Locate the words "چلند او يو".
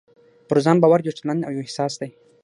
1.19-1.63